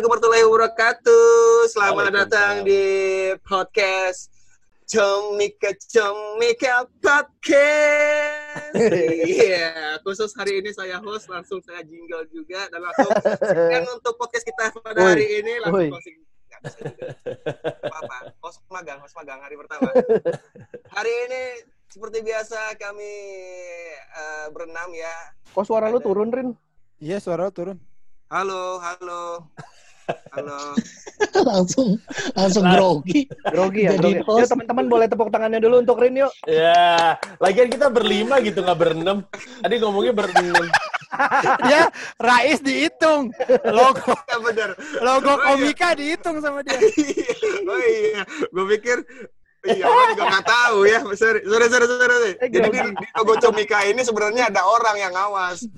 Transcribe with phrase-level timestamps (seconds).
[0.00, 1.28] Assalamualaikum warahmatullahi wabarakatuh.
[1.76, 2.84] Selamat datang di
[3.44, 4.32] podcast
[4.88, 8.80] Comika Comika Podcast.
[9.28, 13.12] Iya, khusus hari ini saya host, langsung saya jingle juga dan langsung
[13.44, 16.16] dan untuk podcast kita pada Woi, hari ini langsung closing.
[16.48, 17.04] Nggak bisa juga.
[17.84, 19.92] Apa-apa, host magang, host magang hari pertama.
[20.96, 21.42] Hari ini
[21.92, 23.12] seperti biasa kami
[24.00, 25.36] eh, berenam ya.
[25.52, 26.56] Kok suara lu turun, Rin?
[27.04, 27.76] Iya, suara lu turun.
[28.32, 29.44] Halo, halo.
[30.32, 30.58] Halo.
[31.50, 32.00] langsung
[32.32, 33.28] langsung grogi.
[33.46, 34.48] Grogi ya, Jadi grogi.
[34.48, 36.32] teman-teman boleh tepuk tangannya dulu untuk Rin yuk.
[36.44, 39.22] Ya, lagian kita berlima gitu nggak berenam.
[39.60, 40.64] Tadi ngomongnya berenam.
[41.66, 43.34] Dia Rais dihitung.
[43.66, 44.70] Logo Ya benar.
[45.00, 45.46] logo Oh, iya.
[45.52, 46.78] komika dihitung sama dia.
[47.66, 48.98] oh iya, gue pikir
[49.60, 50.98] Iya, orang juga nggak tahu ya.
[51.12, 52.32] Sorry, sorry, sorry, sorry.
[52.40, 55.68] Eh, Jadi di, di logo Comika ini sebenarnya ada orang yang ngawas.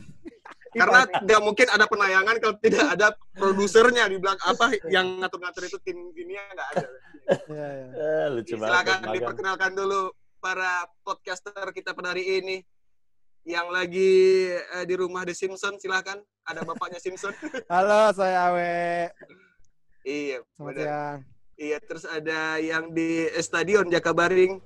[0.72, 5.78] Karena tidak mungkin ada penayangan kalau tidak ada produsernya di belakang apa yang ngatur-ngatur itu
[5.84, 6.86] tim ini nggak ada.
[7.46, 7.86] Iya, iya.
[7.92, 8.72] Eh, lucu banget.
[8.72, 10.00] Silakan diperkenalkan dulu
[10.42, 12.56] para podcaster kita pada hari ini
[13.46, 17.30] yang lagi eh, di rumah The Simpson silahkan ada bapaknya Simpson
[17.72, 19.10] Halo, saya Awe.
[20.02, 20.82] iya Selamat benar.
[20.82, 21.18] siang.
[21.58, 24.58] iya terus ada yang di Stadion Jakabaring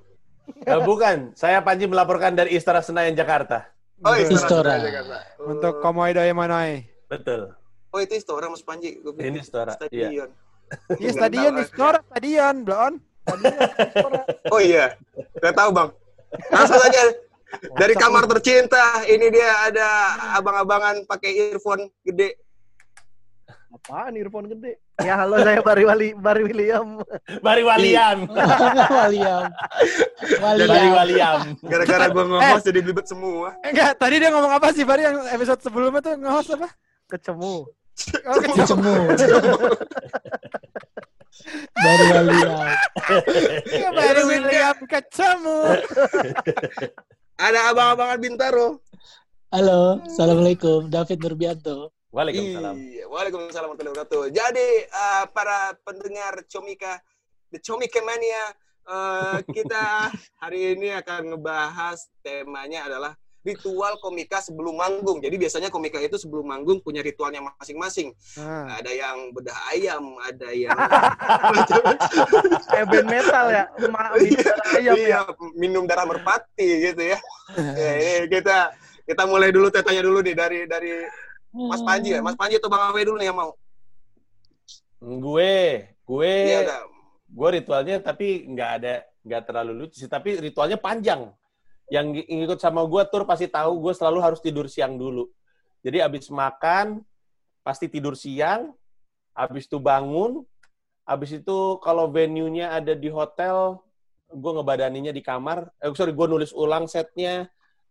[0.62, 3.66] Eh, bukan, saya Panji melaporkan dari Istora Senayan Jakarta.
[4.05, 4.77] Oh Istora.
[4.83, 5.19] Jakarta.
[5.41, 5.56] Oh.
[5.56, 6.84] Untuk Komoy Doi Manoi.
[7.06, 7.55] Betul.
[7.94, 10.11] oh itu Istora Mas Panji Gua Ini Istora, iya.
[10.11, 10.28] Stadion
[10.98, 12.94] Iya, stadion di Istora, stadion, Blon.
[14.55, 14.94] oh iya
[15.42, 15.91] nggak tahu bang
[16.47, 17.03] langsung saja
[17.75, 19.88] dari kamar tercinta ini dia ada
[20.38, 22.38] abang-abangan pakai earphone gede
[23.75, 24.78] Apaan earphone gede?
[25.05, 27.05] Ya halo saya Bari Wali Bari William.
[27.44, 28.25] Bari Waliam.
[29.05, 29.44] Waliam.
[30.41, 30.92] Bari Waliam.
[30.97, 31.38] Waliam.
[31.69, 35.61] gara-gara gua nge-host jadi belibet semua Enggak, tadi dia ngomong apa sih, Bari yang episode
[35.61, 36.69] sebelumnya tuh nge-host apa?
[37.12, 37.56] Kecemu.
[38.25, 38.64] Oh, kecil.
[38.72, 38.94] Cemu.
[41.76, 42.66] Dari Waliam.
[43.69, 45.59] Iya, Bari William kecemu.
[47.37, 48.81] ada abang-abangan Bintaro
[49.53, 50.88] Halo, assalamualaikum.
[50.91, 51.96] David Nurbianto.
[52.16, 52.77] Waalaikumsalam.
[52.81, 54.22] Iya, Waalaikumsalam warahmatullahi wabarakatuh.
[54.32, 56.97] Jadi eh, para pendengar Comika,
[57.53, 58.56] The Comika Mania,
[58.88, 60.09] eh, kita
[60.43, 63.12] hari ini akan ngebahas temanya adalah
[63.44, 65.21] ritual komika sebelum manggung.
[65.21, 68.10] Jadi biasanya komika itu sebelum manggung punya ritualnya masing-masing.
[68.41, 70.75] Nah, Ada yang bedah ayam, ada yang
[72.72, 73.65] Kayak band metal ya.
[73.93, 75.04] Ma minum darah ayam ya.
[75.04, 75.21] iya,
[75.54, 77.19] minum darah merpati gitu ya.
[77.54, 78.75] ya ini kita
[79.06, 81.06] kita mulai dulu tanya dulu nih dari dari
[81.56, 82.21] Mas Panji ya.
[82.21, 83.56] Mas Panji atau Bang Awe dulu nih yang mau.
[85.00, 86.83] Gue, gue, udah.
[87.28, 88.94] gue ritualnya tapi nggak ada,
[89.25, 90.11] nggak terlalu lucu sih.
[90.11, 91.33] Tapi ritualnya panjang.
[91.89, 95.33] Yang ng- ngikut sama gue tur pasti tahu gue selalu harus tidur siang dulu.
[95.81, 97.00] Jadi abis makan
[97.62, 98.75] pasti tidur siang,
[99.33, 100.43] abis itu bangun,
[101.06, 103.78] abis itu kalau venue-nya ada di hotel,
[104.27, 105.71] gue ngebadaninnya di kamar.
[105.78, 107.47] Eh, sorry, gue nulis ulang setnya,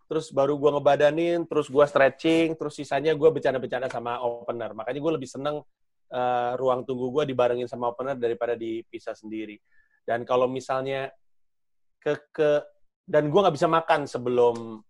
[0.05, 4.71] terus baru gue ngebadanin, terus gue stretching, terus sisanya gue bercanda-bercanda sama opener.
[4.77, 5.65] Makanya gue lebih seneng
[6.13, 9.57] eh, ruang tunggu gue dibarengin sama opener daripada dipisah sendiri.
[10.05, 11.09] Dan kalau misalnya
[11.97, 12.49] ke ke
[13.09, 14.81] dan gue nggak bisa makan sebelum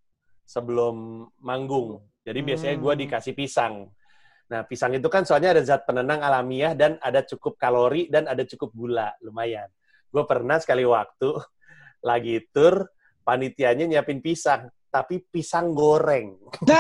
[0.44, 2.04] sebelum manggung.
[2.26, 3.02] Jadi biasanya gue Hmm.
[3.08, 3.88] dikasih pisang.
[4.46, 8.46] Nah, pisang itu kan soalnya ada zat penenang alamiah dan ada cukup kalori dan ada
[8.46, 9.66] cukup gula, lumayan.
[10.14, 11.34] Gue pernah sekali waktu
[12.10, 12.86] lagi tur,
[13.26, 16.40] panitianya nyiapin pisang, tapi pisang goreng.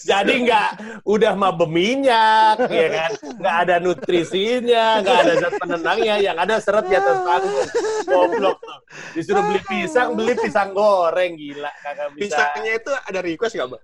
[0.00, 0.68] Jadi nggak
[1.04, 3.10] udah mah berminyak, ya kan?
[3.36, 7.68] Nggak ada nutrisinya, nggak ada zat penenangnya, yang ada seret di atas panggung.
[8.08, 8.80] Goblok tuh.
[9.12, 11.68] Disuruh beli pisang, beli pisang goreng, gila.
[11.84, 12.24] Kagak bisa.
[12.24, 13.82] Pisangnya itu ada request nggak, Bang?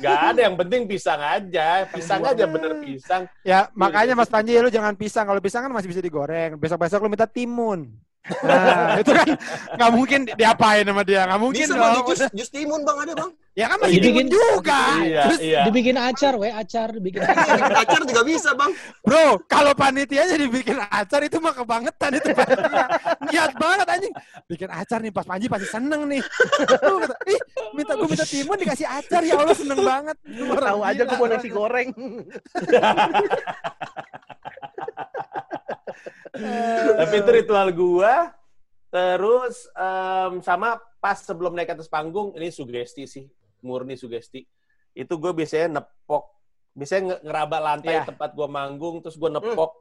[0.00, 1.66] Nggak ada, yang penting pisang aja.
[1.92, 3.22] Pisang aja bener pisang.
[3.44, 5.28] Ya, makanya Mas Panji lu jangan pisang.
[5.28, 6.56] Kalau pisang kan masih bisa digoreng.
[6.56, 7.92] Besok-besok lu minta timun.
[8.22, 9.26] Nah, itu kan
[9.74, 11.26] nggak mungkin diapain sama dia.
[11.26, 12.06] Nggak mungkin Bisa dong.
[12.06, 13.30] jus, jus timun bang ada bang.
[13.52, 14.80] Ya kan masih Dibikin- juga.
[15.02, 15.60] Iya, Terus iya.
[15.66, 17.52] dibikin acar, we acar, dibikin acar.
[17.52, 18.70] Bikin acar juga bisa bang.
[19.02, 22.30] Bro, kalau panitianya dibikin acar itu mah kebangetan itu.
[23.26, 24.14] Niat banget anjing.
[24.46, 26.22] Bikin acar nih pas Panji pasti seneng nih.
[26.64, 27.40] Kata, Ih,
[27.72, 30.16] minta gue minta timun dikasih acar ya Allah seneng banget.
[30.38, 31.88] Tahu aja gue mau nasi goreng.
[36.94, 38.32] Tapi itu ritual gua.
[38.88, 43.24] Terus em, sama pas sebelum naik ke atas panggung, ini sugesti sih,
[43.60, 44.44] murni sugesti.
[44.92, 46.28] Itu gue biasanya nepok,
[46.72, 48.04] biasanya nge- ngeraba lantai Iya.
[48.06, 49.80] tempat gua manggung, terus gue nepok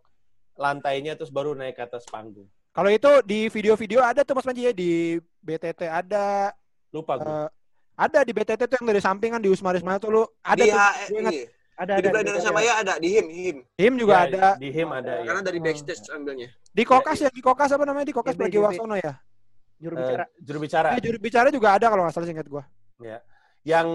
[0.55, 2.47] lantainya, terus baru naik ke atas panggung.
[2.71, 6.55] Kalau itu di video-video ada tuh Mas Panji ya di BTT ada
[6.89, 7.27] Lupa gue.
[7.27, 7.47] eh,
[7.93, 10.71] ada di BTT tuh yang dari samping kan di Usmaris mana tuh lu ada Di
[10.71, 11.45] tuh HE, gue ingat iya.
[11.81, 12.19] Ada Jadi ada.
[12.21, 13.57] Indonesia Maya ada di HIM, HIM.
[13.73, 14.47] Him juga Ya, ada.
[14.61, 15.25] Di him ada ya.
[15.25, 16.49] Karena dari backstage ambilnya.
[16.69, 18.05] Di Kokas ya, di Kokas apa namanya?
[18.05, 19.17] Di Kokas Pragiwaksono ya.
[19.81, 20.23] Juru Eh, bicara.
[20.37, 20.87] juru bicara.
[20.93, 22.63] Eh, juru bicara juga ada kalau nggak salah ingat gua.
[23.65, 23.89] Yang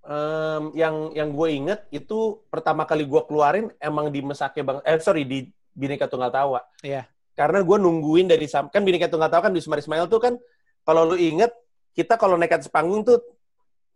[0.00, 5.00] em, yang yang gue inget itu pertama kali gue keluarin emang di Mesake Bang eh
[5.00, 6.60] sorry di Bineka Tunggal Tawa.
[6.84, 7.08] Iya.
[7.32, 10.36] Karena gue nungguin dari kan Bineka Tunggal Tawa kan di Sumar Ismail tuh kan
[10.84, 11.48] kalau lu inget
[11.96, 13.20] kita kalau naik atas panggung tuh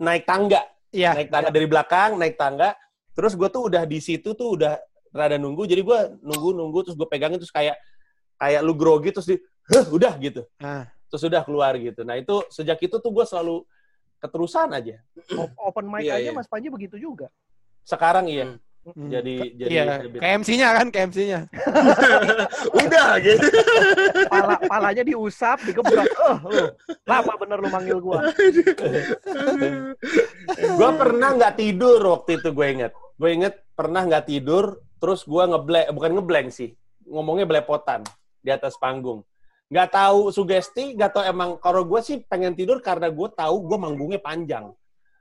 [0.00, 1.12] naik tangga, Iya.
[1.16, 2.72] naik tangga dari belakang, naik tangga.
[3.14, 4.74] Terus gue tuh udah di situ tuh udah
[5.14, 7.78] rada nunggu, jadi gue nunggu nunggu terus gue pegangin terus kayak
[8.34, 9.38] kayak lu grogi terus di,
[9.70, 10.44] Hah, udah gitu.
[10.60, 12.02] Nah, Terus udah keluar gitu.
[12.02, 13.62] Nah itu sejak itu tuh gue selalu
[14.18, 14.98] keterusan aja.
[15.62, 16.30] Open mic Iya, aja iya.
[16.34, 17.30] Mas Panji begitu juga.
[17.86, 18.58] Sekarang iya.
[18.82, 19.08] hmm.
[19.14, 19.84] Jadi jadi Iya,
[20.18, 21.40] KMC-nya kan, KMC-nya.
[22.82, 23.46] Udah gitu.
[24.26, 26.10] Pala, palanya diusap, digebrak.
[26.26, 26.66] Oh, lu.
[27.06, 28.26] Lama bener lu manggil gua.
[30.82, 32.92] gue pernah nggak tidur waktu itu gue inget.
[33.14, 36.74] Gue inget pernah nggak tidur, terus gue ngeblank, bukan ngeblank sih,
[37.06, 38.02] ngomongnya belepotan
[38.42, 39.22] di atas panggung.
[39.70, 41.50] Nggak tahu sugesti, nggak tahu emang.
[41.62, 44.74] Kalau gue sih pengen tidur karena gue tahu gue manggungnya panjang.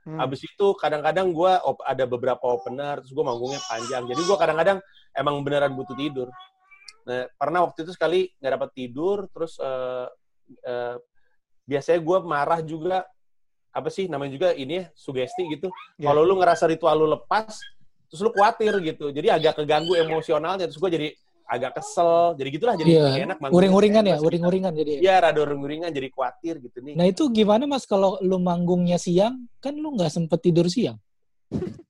[0.04, 0.20] Hmm.
[0.20, 4.04] Habis itu kadang-kadang gue ada beberapa opener, terus gue manggungnya panjang.
[4.04, 4.78] Jadi gue kadang-kadang
[5.16, 6.28] emang beneran butuh tidur.
[7.08, 10.06] Nah, pernah waktu itu sekali nggak dapat tidur, terus eh,
[10.64, 10.96] eh,
[11.64, 13.08] biasanya gue marah juga
[13.74, 15.72] apa sih namanya juga ini ya sugesti gitu.
[15.96, 16.12] Ya.
[16.12, 17.58] Kalau lu ngerasa ritual lu lepas,
[18.14, 19.10] terus lu khawatir gitu.
[19.10, 21.08] Jadi agak keganggu emosionalnya, terus gue jadi
[21.50, 22.38] agak kesel.
[22.38, 23.38] Jadi gitulah, jadi nggak enak.
[23.42, 23.58] manggungnya.
[23.58, 24.92] Uring-uringan ya, uring-uringan jadi.
[25.02, 26.94] Iya, rada uring-uringan, jadi khawatir gitu nih.
[26.94, 30.94] Nah itu gimana mas kalau lu manggungnya siang, kan lu nggak sempet tidur siang.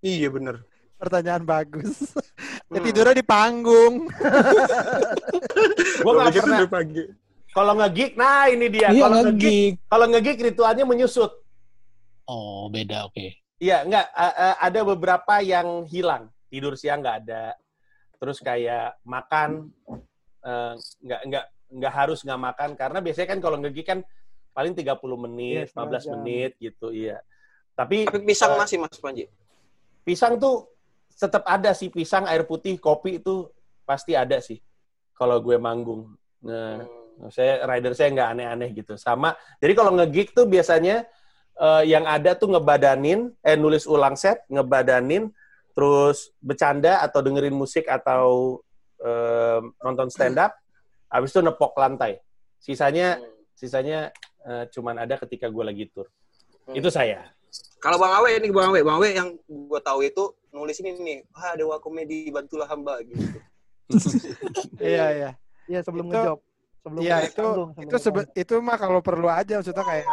[0.00, 0.64] Iya bener.
[0.96, 2.12] Pertanyaan bagus.
[2.72, 2.84] ya, Hmm.
[2.88, 4.08] tidurnya di panggung.
[4.08, 6.60] gue Gua nggak pernah.
[7.50, 8.88] Kalau nge-gig, nah ini dia.
[8.94, 11.34] Iya Kalau nge-gig, kalau nge-gig ritualnya menyusut.
[12.24, 13.26] Oh beda, oke.
[13.60, 14.06] Iya, enggak.
[14.56, 16.32] ada beberapa yang hilang.
[16.48, 17.52] Tidur siang nggak ada.
[18.16, 19.68] Terus kayak makan,
[20.42, 20.74] eh,
[21.04, 24.00] nggak nggak nggak harus nggak makan karena biasanya kan kalau nge-gig kan
[24.50, 26.12] paling 30 menit, setengah 15 jam.
[26.18, 27.22] menit gitu, iya.
[27.78, 29.24] Tapi Tapi pisang Eh, masih Mas Panji.
[30.02, 30.66] pisang tuh
[31.14, 33.46] tetap ada sih pisang, air putih, kopi itu
[33.86, 34.58] pasti ada sih
[35.14, 36.16] kalau gue manggung.
[36.42, 36.82] Nah,
[37.28, 38.96] saya rider saya nggak aneh-aneh gitu.
[38.96, 39.36] Sama.
[39.60, 41.04] Jadi kalau nge-gig tuh biasanya
[41.60, 45.28] eh, yang ada tuh ngebadanin, eh nulis ulang set, ngebadanin,
[45.76, 48.58] terus bercanda atau dengerin musik atau
[49.00, 50.56] eh, nonton stand up,
[51.06, 52.18] habis itu nepok lantai.
[52.60, 53.20] Sisanya
[53.52, 54.08] sisanya
[54.44, 56.08] eh, cuman ada ketika gue lagi tur.
[56.64, 56.76] Hmm.
[56.76, 57.28] Itu saya.
[57.80, 61.18] Kalau Bang Awe ini Bang Awe, Bang Awe yang gua tahu itu nulis ini nih,
[61.32, 63.40] ah dewa komedi bantulah hamba gitu.
[64.78, 65.30] Iya, iya.
[65.66, 66.38] Iya sebelum Itu- ngejob.
[66.80, 70.06] Sebelum Iya, itu sebelum itu sebe- itu mah kalau perlu aja maksudnya kayak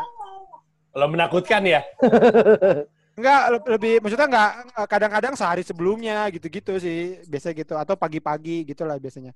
[0.98, 1.86] Kalau menakutkan ya.
[3.18, 4.52] Enggak, le- lebih maksudnya enggak
[4.90, 9.34] kadang-kadang sehari sebelumnya gitu-gitu sih, biasa gitu atau pagi-pagi gitu lah biasanya.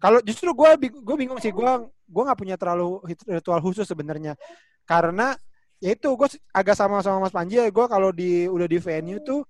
[0.00, 4.36] Kalau justru gue gue bingung sih, gue gue nggak punya terlalu ritual khusus sebenarnya,
[4.84, 5.32] karena
[5.80, 9.20] ya itu gue agak sama sama Mas Panji ya, gue kalau di udah di venue
[9.24, 9.48] tuh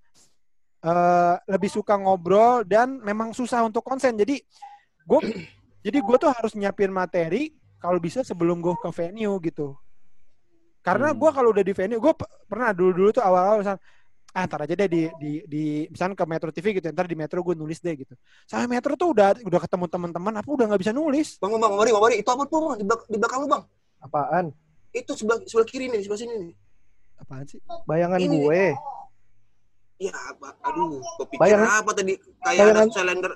[0.87, 4.15] eh, lebih suka ngobrol dan memang susah untuk konsen.
[4.15, 4.39] Jadi
[5.03, 5.21] gue
[5.83, 7.51] jadi gue tuh harus nyiapin materi
[7.83, 9.75] kalau bisa sebelum gue ke venue gitu.
[10.83, 11.19] Karena Hmm.
[11.19, 12.13] gue kalau udah di venue, gue
[12.45, 13.79] pernah dulu-dulu tuh awal-awal misal,
[14.29, 17.39] ah ntar aja deh di di, di misalnya ke Metro TV gitu, ntar di Metro
[17.39, 18.15] gue nulis deh gitu.
[18.45, 21.39] Sampai Metro tuh udah udah ketemu teman-teman, apa udah nggak bisa nulis.
[21.39, 22.75] Bang, bang, Mari, Bang, Mari, itu apa tuh Bang?
[22.77, 23.63] Di, belak- di belakang lu Bang.
[24.03, 24.45] Apaan?
[24.91, 26.53] Itu sebelah sebelah kiri nih, sebelah sini nih.
[27.17, 27.63] Apaan sih?
[27.87, 28.37] Bayangan Ini.
[28.37, 28.65] gue.
[30.03, 30.49] Iya, apa?
[30.67, 32.13] Aduh, pikir Bayangan- apa tadi?
[32.43, 33.33] Kayak bayangan- ada silinder.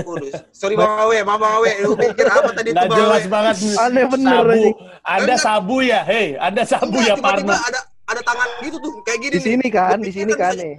[0.00, 3.54] Waduh, sorry Bang Awe, Bang Awe, lu pikir apa tadi Nggak tuh Bang jelas banget.
[3.76, 4.70] Aneh bener Sabu.
[5.02, 7.50] Ada sabu ya, hei, ada sabu Enggak, ya Parno.
[7.50, 9.70] ada ada tangan gitu tuh, kayak gini Di sini nih.
[9.70, 10.74] kan, di sini kan bisa- nih.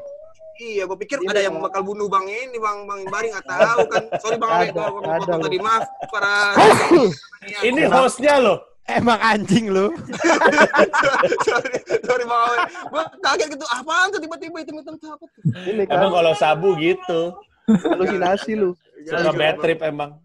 [0.61, 1.67] Iya, gue pikir ada yang Bang.
[1.67, 4.03] bakal bunuh Bang ini, Bang Bang Bari nggak tahu kan.
[4.17, 4.83] Sorry Bang Awe, ada
[5.19, 6.31] potong tadi maaf para
[7.67, 8.57] Ini hostnya loh.
[8.83, 9.91] Emang anjing lu.
[11.41, 12.57] sorry, sorry Bang Awe.
[12.87, 15.41] Gue kaget gitu, apaan tuh tiba-tiba hitam-hitam tuh apa tuh?
[15.65, 17.35] Ini kan Emang kalau sabu gitu.
[17.79, 18.71] Halusinasi lu.
[19.05, 20.17] Suka bad trip emang.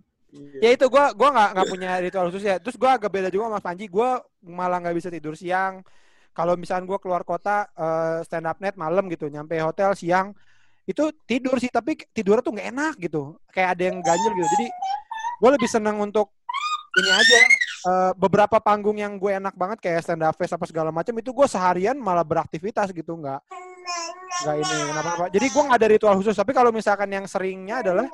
[0.61, 2.61] ya itu gue gua nggak nggak punya ritual khusus ya.
[2.61, 3.85] Terus gue agak beda juga sama Mas Panji.
[3.88, 4.11] Gue
[4.45, 5.81] malah nggak bisa tidur siang.
[6.37, 10.37] Kalau misalnya gue keluar kota eh, stand up net malam gitu, nyampe hotel siang
[10.87, 13.41] itu tidur sih, tapi tidurnya tuh nggak enak gitu.
[13.50, 14.49] Kayak ada yang ganjel gitu.
[14.61, 14.67] Jadi
[15.41, 16.33] gue lebih seneng untuk
[16.97, 17.38] ini aja.
[17.87, 21.31] eh, beberapa panggung yang gue enak banget kayak stand up fest apa segala macam itu
[21.33, 23.41] gue seharian malah beraktivitas gitu nggak
[24.37, 28.07] nggak ini kenapa jadi gue nggak ada ritual khusus tapi kalau misalkan yang seringnya adalah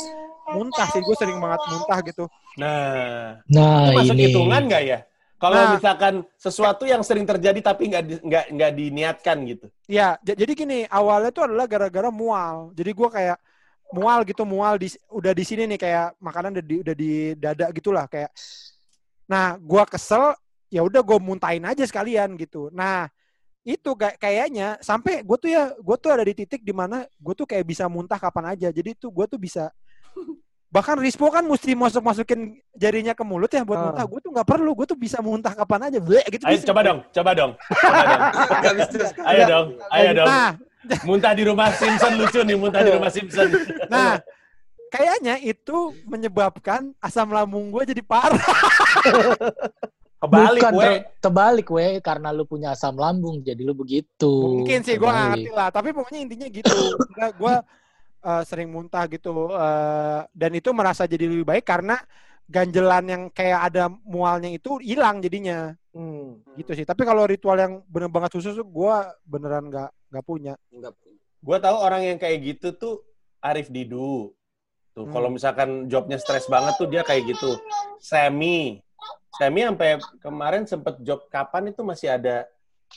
[0.49, 4.25] muntah sih gue sering banget muntah gitu Nah, Nah itu masuk ini.
[4.29, 4.99] hitungan nggak ya?
[5.41, 5.73] Kalau Nah.
[5.73, 9.67] misalkan sesuatu yang sering terjadi tapi nggak di- nggak nggak diniatkan gitu.
[9.89, 12.77] Ya, j- jadi gini, awalnya tuh adalah gara-gara mual.
[12.77, 13.41] Jadi gua kayak
[13.91, 17.11] mual gitu, mual di udah di sini nih kayak makanan udah di udah di
[17.41, 18.29] dada gitulah kayak.
[19.33, 20.37] Nah, gua kesel,
[20.69, 22.69] ya udah gue muntahin aja sekalian gitu.
[22.69, 23.09] Nah,
[23.63, 27.35] itu kayak kayaknya sampai gue tuh ya gue tuh ada di titik di mana gue
[27.35, 28.69] tuh kayak bisa muntah kapan aja.
[28.69, 29.71] Jadi tuh gue tuh bisa
[30.67, 33.85] bahkan Rispo kan mesti masuk masukin jarinya ke mulut ya buat Ah.
[33.87, 34.05] muntah.
[34.05, 35.99] Gue tuh nggak perlu, gue tuh bisa muntah kapan aja.
[36.01, 36.67] Bleh, gitu Ayo bisa.
[36.67, 37.53] coba dong, coba dong.
[37.61, 38.77] Coba dong.
[39.31, 40.27] Ayo dong, ayo dong.
[40.27, 40.53] Nah,
[41.05, 43.47] Muntah di rumah Simpson lucu nih, muntah di rumah Simpson.
[43.87, 44.19] Nah,
[44.89, 48.35] kayaknya itu menyebabkan asam lambung gue jadi parah.
[50.23, 50.91] Kebalik, Bukan, we.
[51.19, 51.87] Terbalik, we.
[51.99, 54.63] Karena lu punya asam lambung, jadi lu begitu.
[54.63, 55.75] Mungkin sih gue ngerti lah.
[55.75, 56.71] Tapi pokoknya intinya gitu.
[57.43, 57.55] gue
[58.47, 59.51] sering muntah gitu.
[59.51, 61.99] eh, dan itu merasa jadi lebih baik karena
[62.47, 65.75] ganjelan yang kayak ada mualnya itu hilang jadinya.
[65.91, 66.39] Hmm.
[66.55, 66.87] Gitu sih.
[66.87, 68.95] Tapi kalau ritual yang bener banget khusus tuh gue
[69.27, 70.55] beneran nggak nggak punya.
[71.43, 72.95] Gue tahu orang yang kayak gitu tuh
[73.43, 74.31] Arif Didu.
[74.93, 75.13] Tuh, Hmm.
[75.17, 77.57] kalau misalkan jobnya stres banget tuh dia kayak gitu.
[77.99, 78.79] Semi.
[79.33, 82.45] Semi sampai kemarin sempet job kapan itu masih ada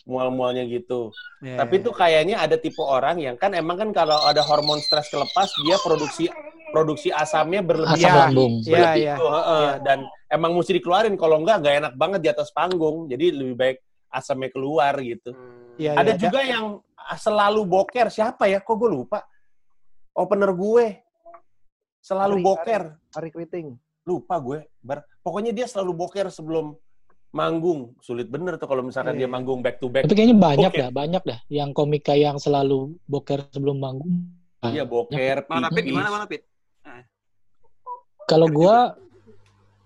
[0.03, 1.15] mual-mualnya gitu.
[1.39, 5.07] Ya, Tapi tuh kayaknya ada tipe orang yang kan emang kan kalau ada hormon stres
[5.07, 6.27] kelepas dia produksi
[6.75, 7.95] produksi asamnya berlebihan.
[7.95, 8.19] Asam Iya.
[8.27, 8.53] lambung.
[8.67, 9.13] Iya, iya.
[9.15, 9.69] tuh, heeh.
[9.79, 13.07] Dan emang mesti dikeluarin kalau enggak nggak enak banget di atas panggung.
[13.07, 13.77] Jadi lebih baik
[14.11, 15.31] asamnya keluar gitu.
[15.31, 15.79] Hmm.
[15.79, 16.19] Iya, Ada iya.
[16.19, 16.65] juga yang
[17.15, 18.07] selalu boker.
[18.11, 18.59] Siapa ya?
[18.59, 19.23] Kok gue lupa?
[20.11, 20.85] Opener gue.
[22.03, 22.83] Selalu Ari, boker.
[23.15, 23.67] Hari Kriting.
[24.05, 24.59] Lupa gue.
[24.85, 25.01] Bar.
[25.25, 26.77] Pokoknya dia selalu boker sebelum
[27.33, 27.97] manggung.
[27.99, 29.25] Sulit bener tuh kalau misalkan Iya.
[29.25, 30.05] dia manggung back to back.
[30.05, 30.79] Tapi kayaknya banyak Oke.
[30.79, 31.39] dah, banyak dah.
[31.49, 34.29] Yang komika yang selalu boker sebelum manggung.
[34.65, 35.83] Iya boker, Mana Pit?
[35.89, 36.45] Gimana mana Pit?
[38.25, 38.97] Kalau gua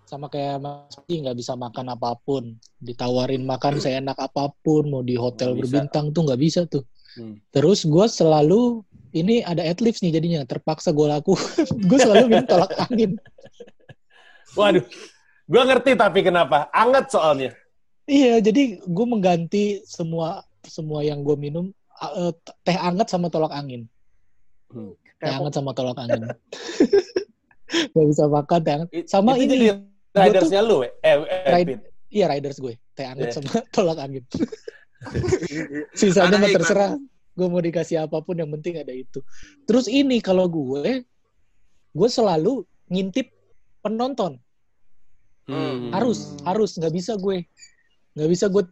[0.07, 2.55] sama kayak Mas Pi nggak bisa makan apa pun.
[2.79, 5.59] Ditawarin makan seenak apa pun, mau di hotel bisa.
[5.67, 6.83] berbintang tuh nggak bisa tuh.
[7.19, 7.35] Hmm.
[7.51, 11.33] Terus gua selalu ini ada adlibs nih jadinya terpaksa gue laku.
[11.89, 13.17] gue selalu minum tolak angin.
[14.57, 14.85] Waduh.
[15.49, 16.69] Gue ngerti tapi kenapa.
[16.69, 17.51] Anget soalnya.
[18.09, 21.69] Iya, jadi gue mengganti semua semua yang gue minum
[22.01, 22.33] uh,
[22.65, 23.85] teh anget sama tolak angin.
[24.69, 24.93] Hmm.
[25.21, 26.29] Teh anget sama tolak angin.
[27.93, 28.89] Gak bisa makan teh anget.
[29.05, 29.69] Sama itu ini,
[30.13, 30.91] ridersnya lu, eh?
[31.05, 31.17] Eh,
[31.49, 31.85] Ride-.
[32.09, 33.35] Iya riders gue, teh anget Iya.
[33.37, 34.25] sama tolak angin.
[35.99, 36.91] Sisanya mah terserah.
[37.37, 39.23] Gue mau dikasih apa pun yang penting ada itu.
[39.63, 41.05] Terus ini kalau gue,
[41.93, 43.31] gue selalu ngintip
[43.81, 44.37] penonton.
[45.49, 45.89] Hmm.
[45.89, 47.41] Harus, harus nggak bisa gue,
[48.13, 48.63] nggak bisa gue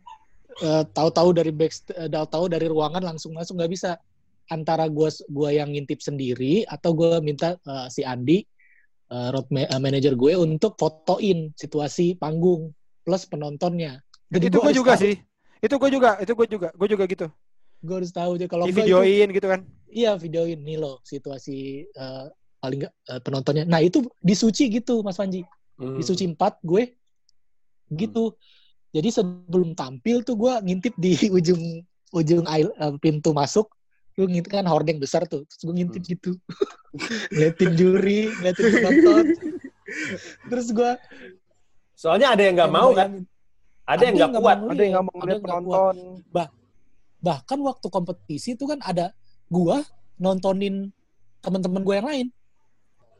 [0.61, 3.97] eh, tahu-tahu dari back, eh, tahu-tahu dari ruangan langsung masuk nggak bisa.
[4.47, 8.45] Antara gue gua yang ngintip sendiri atau gue minta eh, si Andi,
[9.09, 12.71] eh, road ma- manager gue untuk fotoin situasi panggung
[13.01, 13.99] plus penontonnya.
[14.29, 15.03] itu gua gue juga tahu.
[15.03, 15.15] sih.
[15.57, 17.27] Itu gue juga, itu gue juga, gue juga gitu.
[17.81, 19.61] Gue harus tahu aja kalau itu- videoin gitu kan.
[19.87, 22.25] Iya videoin nih loh situasi eh,
[22.59, 23.63] paling nggak eh, penontonnya.
[23.65, 25.45] Nah itu disuci gitu Mas Panji.
[25.77, 25.97] Hmm.
[25.97, 26.83] Disuci 4 gue
[27.93, 28.33] gitu.
[28.91, 31.61] Jadi sebelum tampil tuh gue ngintip di ujung
[32.13, 32.67] ujung eh,
[33.01, 33.69] pintu masuk.
[34.17, 35.45] Gue ngintip kan hordeng besar tuh.
[35.45, 36.11] Terus gue ngintip Hmm.
[36.13, 36.31] gitu.
[37.33, 39.25] ngeliatin juri, ngeliatin penonton.
[40.49, 40.91] Terus gue
[41.97, 43.25] Soalnya ada yang nggak mau kan?
[43.89, 44.57] Ada yang nggak kuat.
[44.69, 45.95] Ada yang nggak mau ngeliat penonton.
[47.17, 49.09] Bahkan waktu kompetisi itu kan ada
[49.49, 49.81] gua
[50.21, 50.93] nontonin
[51.41, 52.27] teman-teman gue yang lain.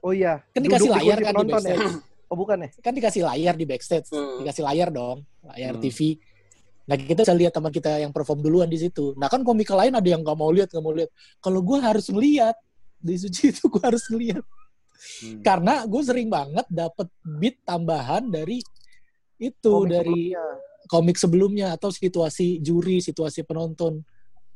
[0.07, 0.39] Oh iya.
[0.55, 1.47] Kan dikasih Duduk layar kan di ya?
[1.51, 1.87] backstage.
[2.27, 2.69] Oh bukan ya?
[2.79, 4.43] kan dikasih layar di backstage, Hmm.
[4.43, 5.83] dikasih layar dong, layar Hmm.
[5.83, 6.15] TV.
[6.87, 9.11] Nah kita bisa lihat teman kita yang perform duluan di situ.
[9.15, 11.11] Nah kan komika lain ada yang nggak mau lihat, nggak mau lihat.
[11.39, 12.55] Kalau gue harus melihat
[12.99, 14.43] di suci itu gue harus melihat
[15.21, 15.45] Hmm.
[15.45, 17.05] karena gue sering banget dapet
[17.37, 18.57] beat tambahan dari
[19.37, 20.43] itu Komik dari sebelumnya.
[20.89, 24.01] komik sebelumnya atau situasi juri, situasi penonton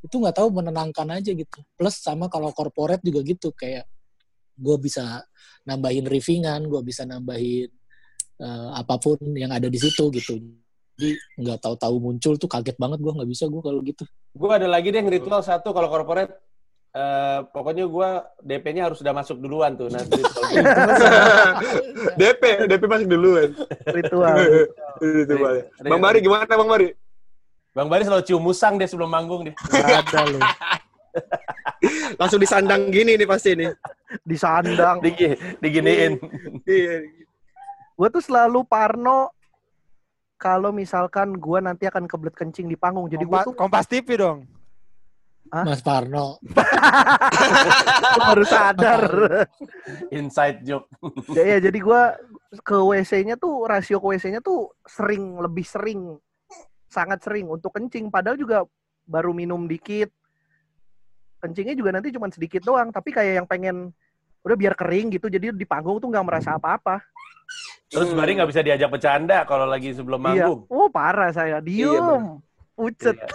[0.01, 1.62] itu nggak tahu menenangkan aja gitu.
[1.77, 3.86] Plus sama kalau corporate juga gitu kayak
[4.58, 5.22] gue bisa
[5.61, 7.69] nambahin riffingan, gue bisa nambahin
[8.41, 10.41] eh, apa pun yang ada di situ gitu.
[10.97, 14.03] Jadi nggak tahu-tahu muncul tuh kaget banget gue nggak bisa gue kalau gitu.
[14.33, 16.33] Gue ada lagi deh yang ritual satu kalau corporate.
[16.91, 18.09] eh, pokoknya gue
[18.43, 19.87] DP-nya harus udah masuk duluan tuh.
[19.87, 20.59] Nah, ritual gua.
[22.19, 23.49] DP, DP masuk duluan.
[23.87, 24.35] Ritual.
[24.99, 25.71] Itu boleh.
[25.79, 26.91] Ri- Bang Mari gimana Bang Mari?
[27.71, 29.55] Bang Bari selalu cium musang deh sebelum manggung deh.
[29.71, 30.43] Ada loh.
[32.15, 33.71] Langsung disandang gini nih pasti nih.
[34.24, 35.00] Disandang.
[35.03, 36.19] Digi, diginiin.
[36.67, 37.07] Iya.
[37.95, 39.31] Gue tuh selalu parno
[40.41, 43.05] kalau misalkan gue nanti akan kebelet kencing di panggung.
[43.05, 44.50] Jadi gue Kompas, tuh Kompas TV dong.
[45.51, 45.67] Hah?
[45.67, 46.39] Mas Parno.
[48.24, 49.03] Baru sadar.
[50.07, 50.88] Inside joke.
[51.38, 52.15] ya, ya, jadi gua
[52.63, 56.15] ke WC-nya tuh rasio ke WC-nya tuh sering lebih sering
[56.88, 58.57] sangat sering untuk kencing padahal juga
[59.07, 60.12] baru minum dikit
[61.41, 63.89] kencingnya juga nanti cuma sedikit doang tapi kayak yang pengen
[64.45, 67.01] udah biar kering gitu jadi di panggung tuh nggak merasa apa-apa.
[67.91, 70.60] Terus Bari nggak bisa diajak bercanda kalau lagi sebelum manggung.
[70.63, 71.57] iya oh parah saya.
[71.60, 72.39] Diem.
[72.71, 73.13] pucet.
[73.19, 73.27] Iya.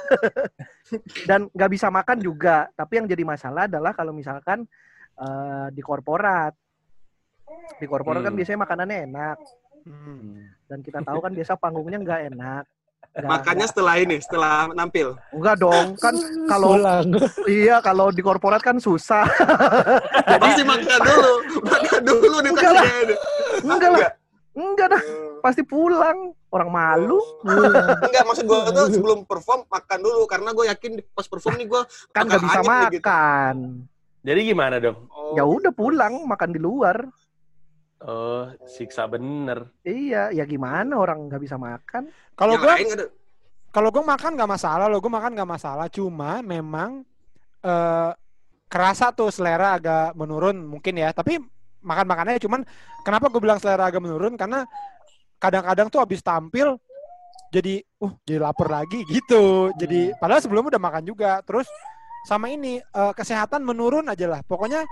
[1.28, 2.66] dan nggak bisa makan juga.
[2.72, 4.64] Tapi yang jadi masalah adalah kalau misalkan
[5.18, 6.56] eh, di korporat.
[7.78, 8.38] Di korporat kan Hmm.
[8.40, 9.38] biasanya makanannya enak.
[9.86, 10.50] Hmm.
[10.66, 12.64] dan kita tahu kan biasa panggungnya nggak enak
[13.16, 15.16] Makanya setelah ini, setelah nampil.
[15.32, 16.12] enggak dong kan
[16.52, 17.06] kalau Pulang.
[17.48, 19.24] iya kalau di korporat kan susah
[20.42, 21.32] Pasti makan dulu.
[21.64, 22.84] Makan dulu di Enggak lah.
[23.64, 24.10] enggak lah
[24.56, 25.02] enggak dah
[25.44, 27.20] pasti pulang orang malu.
[27.44, 30.24] Enggak, maksud gue tuh sebelum perform makan dulu.
[30.24, 33.10] Karena gue yakin pas perform nih gue kan nggak bisa Makan gitu.
[34.26, 35.06] Jadi gimana dong?
[35.06, 36.98] Oh, ya udah pulang makan di luar
[37.96, 39.72] Oh, siksa bener.
[39.80, 43.08] iya ya gimana orang nggak bisa makan Kalau yang gue
[43.76, 45.86] kalau gue makan nggak masalah loh, gue makan nggak masalah.
[45.92, 47.04] Cuma memang
[47.60, 48.10] eh,
[48.72, 51.12] kerasa tuh selera agak menurun mungkin ya.
[51.12, 51.36] Tapi
[51.84, 52.64] makan makannya cuman
[53.04, 54.64] kenapa gue bilang selera agak menurun karena
[55.36, 56.80] kadang-kadang tuh habis tampil
[57.52, 59.68] jadi uh jadi lapar lagi gitu.
[59.76, 61.44] Jadi padahal sebelumnya udah makan juga.
[61.44, 61.68] Terus
[62.26, 64.40] sama ini eh, kesehatan menurun aja lah.
[64.42, 64.82] Pokoknya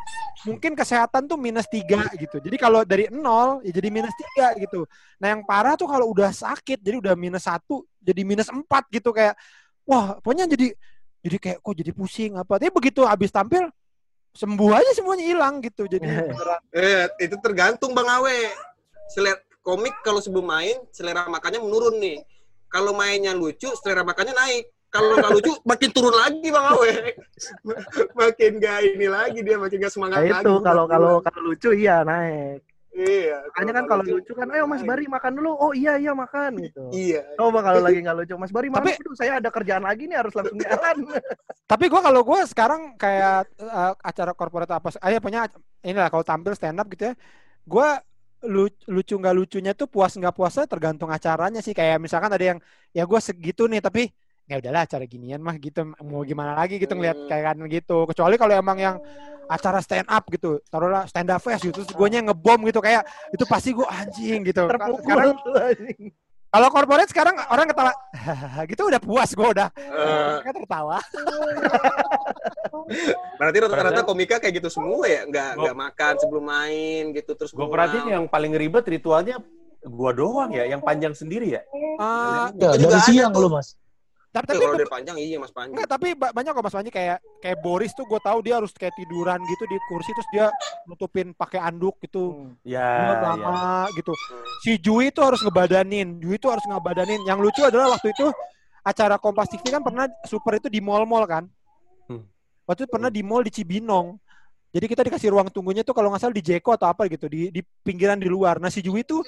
[0.46, 2.38] mungkin kesehatan tuh minus tiga gitu.
[2.38, 4.86] Jadi kalau dari nol ya jadi minus tiga gitu.
[5.18, 9.10] Nah yang parah tuh kalau udah sakit jadi udah minus satu jadi minus empat gitu
[9.10, 9.34] kayak
[9.82, 10.70] wah pokoknya jadi
[11.26, 12.54] jadi kayak kok jadi pusing apa.
[12.62, 13.66] Tapi begitu habis tampil
[14.34, 15.90] sembuh aja semuanya hilang gitu.
[15.90, 16.06] Jadi
[16.78, 18.50] Eh, itu tergantung Bang Awe.
[19.10, 22.18] Selera komik kalau sebelum main, selera makannya menurun nih.
[22.68, 24.73] Kalau mainnya lucu, selera makannya naik.
[24.94, 26.90] Kalau nggak lucu, makin turun lagi Bang Awe.
[28.20, 30.46] makin gak ini lagi dia, makin gak semangat nah lagi.
[30.46, 32.62] itu kalau kalau kalau lucu iya naik
[32.94, 33.42] Iya.
[33.50, 36.94] makanya kan kalau lucu kan ayo Mas Bari makan dulu oh iya iya makan gitu
[36.94, 37.26] Iya.
[37.34, 40.14] coba kalau lagi nggak lucu Mas Bari makan Tapi- dulu saya ada kerjaan lagi nih
[40.14, 40.96] harus langsung jalan
[41.74, 45.50] Tapi gue kalau gue sekarang kayak eh, acara korporat apa, ayo punya
[45.82, 47.14] inilah kalau tampil stand up gitu ya,
[47.66, 47.88] gue
[48.86, 51.72] lucu nggak lucunya tuh puas nggak puasnya tergantung acaranya sih.
[51.72, 52.58] Kayak misalkan ada yang
[52.92, 54.06] ya gue segitu nih tapi
[54.44, 57.28] ya udahlah acara ginian mah gitu mau gimana lagi gitu ngeliat Hmm.
[57.28, 57.96] kayak kan gitu.
[58.04, 58.96] Kecuali kalau emang yang
[59.44, 63.44] acara stand up gitu, taruhlah stand up fest gitu, terus gue ngebom gitu kayak itu
[63.44, 64.64] pasti gue anjing gitu.
[64.64, 66.04] Sekarang terpukul anjing.
[66.48, 67.92] kalau korporat sekarang orang ketawa
[68.64, 69.68] gitu udah puas gue udah.
[69.74, 70.98] Mereka tertawa.
[73.38, 77.50] berarti rata-rata komika kayak gitu semua ya, nggak Gua- nggak makan sebelum main gitu terus.
[77.50, 79.40] Gue perhatiin yang paling ribet ritualnya
[79.84, 81.62] gua doang ya, yang panjang sendiri ya.
[82.54, 83.76] Itu juga dari siang lu, Mas.
[84.34, 85.70] Tapi, tapi kalau dari panjang iya Mas Panji.
[85.70, 88.70] Enggak, tapi ba- banyak kok Mas Panji kayak kayak Boris tuh gue tahu dia harus
[88.70, 90.46] kayak tiduran gitu di kursi terus dia
[90.84, 92.34] nutupin pakai anduk gitu.
[92.34, 92.58] Hmm.
[92.60, 93.22] Dia Ya, ya.
[93.22, 93.56] lama
[93.94, 94.10] gitu.
[94.60, 96.18] Si Jui tuh harus ngebadanin.
[96.18, 97.22] Jui tuh harus ngebadanin.
[97.22, 98.26] Yang lucu adalah waktu itu
[98.80, 101.44] acara Kompas TV kan pernah super itu di mall-mall kan.
[102.04, 102.26] Hmm.
[102.64, 104.18] Waktu itu pernah di mall di Cibinong.
[104.68, 107.46] Jadi kita dikasih ruang tunggunya tuh kalau nggak salah di Jeko atau apa gitu di
[107.48, 108.58] di pinggiran di luar.
[108.58, 109.22] Nah si Jui tuh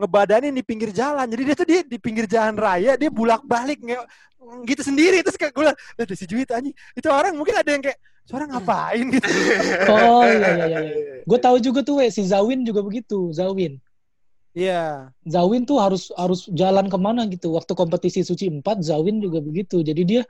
[0.00, 1.28] ngebadanin di pinggir jalan.
[1.28, 4.00] Jadi dia tuh di, di pinggir jalan raya dia bulak-balik nge,
[4.64, 6.74] gitu sendiri terus kayak gue liat, "Lah, si Jui itu anjing.
[6.96, 9.26] Itu orang mungkin ada yang kayak seorang ngapain gitu.
[9.90, 11.00] Oh iya iya iya.
[11.26, 13.82] Gue tahu juga tuh, we, si Zawin juga begitu, Zawin.
[14.54, 15.10] Iya.
[15.26, 17.54] Zawin tuh harus harus jalan ke mana gitu.
[17.54, 19.82] Waktu kompetisi Suci 4, Zawin juga begitu.
[19.82, 20.22] Jadi dia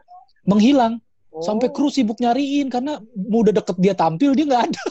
[0.48, 1.00] menghilang.
[1.30, 4.83] Oh, Sampai kru sibuk nyariin karena udah deket dia tampil dia nggak ada.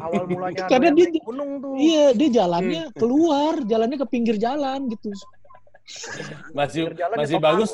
[0.00, 5.10] Awal mulanya Karena dia- gunung tuh Iya, dia jalannya keluar, jalannya ke pinggir jalan gitu.
[6.56, 7.70] Masih jalan masih bagus,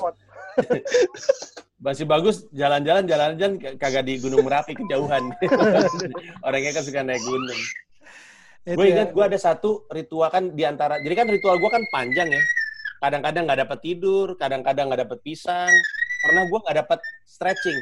[1.87, 5.31] masih bagus jalan-jalan jalan-jalan kagak di Gunung Merapi kejauhan.
[6.43, 7.61] Orangnya kan suka naik gunung.
[8.67, 8.99] Itu Gue ya.
[8.99, 12.43] ingat gue ada satu ritual kan di antara, jadi kan ritual gue kan panjang ya.
[13.01, 15.73] Kadang-kadang nggak dapat tidur, kadang-kadang nggak dapat pisang.
[16.21, 17.79] Pernah gue nggak dapat stretching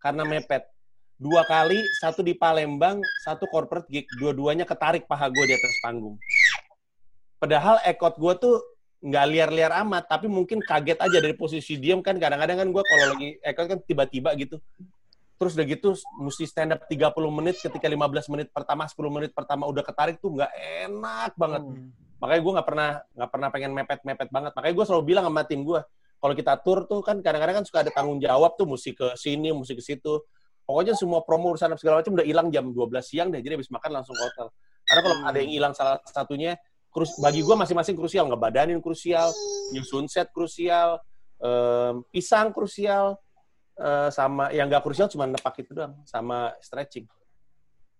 [0.00, 0.73] karena mepet.
[1.14, 4.06] Dua kali, satu di Palembang, satu corporate gig.
[4.18, 6.18] Dua-duanya ketarik paha gue di atas panggung.
[7.38, 8.54] Padahal ekot gue tuh
[8.98, 12.18] nggak liar-liar amat, tapi mungkin kaget aja dari posisi diem kan.
[12.18, 14.58] Kadang-kadang kan gue kalau lagi ekot kan tiba-tiba gitu.
[15.38, 19.70] Terus udah gitu mesti stand up 30 menit ketika 15 menit pertama, 10 menit pertama
[19.70, 20.50] udah ketarik tuh nggak
[20.90, 21.62] enak banget.
[21.62, 21.94] Hmm.
[22.18, 24.52] Makanya gue nggak pernah nggak pernah pengen mepet-mepet banget.
[24.58, 25.78] Makanya gue selalu bilang sama tim gue,
[26.18, 29.54] kalau kita tur tuh kan kadang-kadang kan suka ada tanggung jawab tuh mesti ke sini,
[29.54, 30.26] mesti ke situ.
[30.64, 33.68] Pokoknya semua promo urusan apa segala macam udah hilang jam 12 siang deh, jadi habis
[33.68, 34.48] makan langsung ke hotel.
[34.84, 36.56] Karena kalau ada yang hilang salah satunya,
[36.88, 39.28] krus, bagi gue masing-masing krusial, ngebadanin krusial,
[39.76, 40.96] nyusun set krusial,
[41.36, 43.20] em, pisang krusial,
[43.76, 47.04] eh, sama yang nggak krusial cuma nepak itu doang sama stretching.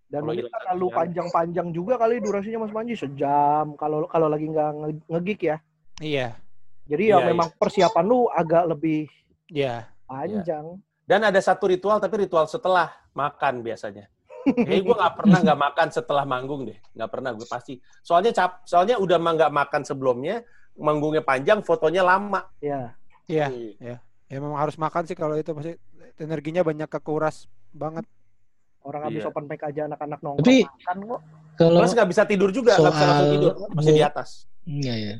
[0.05, 4.45] Dan Kalau mungkin hilang terlalu panjang-panjang juga kali durasinya Mas Panji sejam kalau kalau lagi
[4.45, 5.57] nggak nge- nge-gig ya.
[5.97, 6.27] Iya.
[6.85, 9.09] Jadi ya Iya, memang persiapan lu agak lebih
[9.49, 9.89] Iya.
[10.05, 10.77] panjang.
[11.05, 14.09] Dan ada satu ritual tapi ritual setelah makan biasanya.
[14.45, 17.77] Kayaknya gue nggak pernah nggak makan setelah manggung deh, nggak pernah gue pasti.
[18.01, 20.45] Soalnya cap, soalnya udah mah nggak makan sebelumnya,
[20.77, 22.45] manggungnya panjang, fotonya lama.
[22.61, 22.93] Ya.
[23.25, 23.49] Iya.
[24.25, 25.73] Ya memang harus makan sih kalau itu pasti
[26.17, 28.05] energinya banyak kekuras banget.
[28.81, 29.29] Orang habis Iya.
[29.29, 31.21] open mic aja anak-anak nongkrong Tapi- makan kok.
[31.55, 34.29] Kalau Terus nggak bisa tidur juga, nggak bisa langsung tidur, masih di atas.
[34.65, 35.15] iya ya.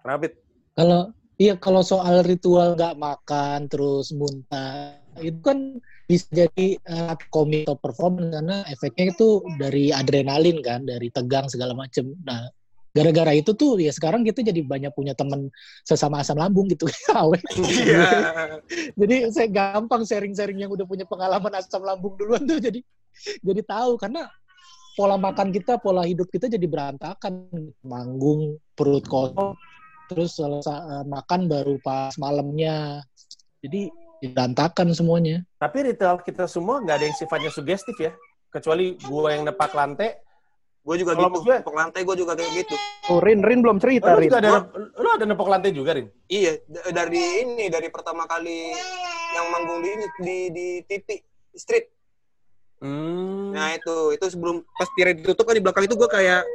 [0.00, 0.18] Kenapa?
[0.24, 0.32] Bit?
[0.72, 1.00] Kalau
[1.40, 7.78] iya kalau soal ritual nggak makan terus muntah itu kan bisa jadi uh, komik atau
[7.78, 12.10] performance karena efeknya itu dari adrenalin kan, dari tegang segala macem.
[12.26, 12.50] Nah,
[12.90, 15.46] gara-gara itu tuh ya sekarang kita jadi banyak punya temen
[15.86, 17.42] sesama asam lambung gitu awet.
[17.54, 18.06] Iya.
[18.98, 22.82] jadi saya gampang sharing-sharing yang udah punya pengalaman asam lambung duluan tuh jadi
[23.46, 24.26] jadi tahu karena
[24.98, 27.46] pola makan kita, pola hidup kita jadi berantakan,
[27.86, 29.54] manggung, perut kosong,
[30.10, 33.06] terus selesai makan baru pas malamnya.
[33.62, 33.86] Jadi
[34.20, 35.46] berantakan semuanya.
[35.56, 38.10] Tapi ritual kita semua nggak ada yang sifatnya sugestif ya.
[38.50, 40.18] Kecuali gue yang nepak lantai,
[40.80, 41.44] Gue juga Kalau gitu.
[41.44, 42.72] gue- Tepuk lantai gue juga kayak gitu.
[43.04, 44.32] Tuh, Rin, Rin belum cerita, lu Rin.
[44.32, 44.64] ada
[44.96, 46.08] lu ada nepok lantai juga, Rin?
[46.24, 46.56] Iya,
[46.88, 48.72] dari ini dari pertama kali
[49.36, 49.92] yang manggung di
[50.24, 51.20] di di TV
[51.52, 51.84] di street.
[52.80, 53.52] Hmm.
[53.52, 56.48] Nah itu itu sebelum pas tirai ditutup kan di belakang itu gue kayak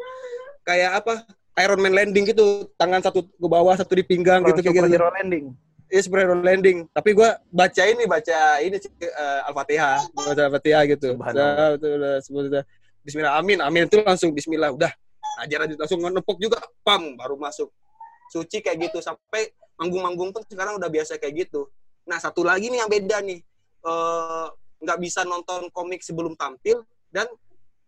[0.66, 1.22] kayak apa
[1.56, 4.88] Iron Man landing gitu, tangan satu ke bawah, satu di pinggang gitu kayak gitu.
[4.92, 5.46] Superhero landing.
[5.86, 6.78] Iya superhero landing.
[6.92, 11.16] Tapi gue baca ini baca ini eh, Al-Fatihah, baca Al-Fatihah gitu.
[11.16, 11.80] Subhanallah.
[11.80, 12.64] Itu udah.
[13.06, 14.90] Bismillah, amin, amin itu langsung Bismillah, udah.
[15.46, 17.70] Ajar aja langsung ngenepok juga, pam baru masuk.
[18.34, 21.70] Suci kayak gitu sampai manggung-manggung pun sekarang udah biasa kayak gitu.
[22.10, 23.46] Nah satu lagi nih yang beda nih,
[23.86, 24.48] Eh,
[24.82, 26.82] nggak bisa nonton komik sebelum tampil
[27.14, 27.30] dan